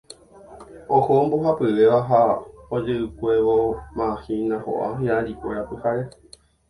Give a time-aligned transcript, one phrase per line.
[0.95, 2.21] Oho mbohapyvéva ha
[2.75, 6.03] ojevykuevomahína ho'a hi'arikuéra pyhare.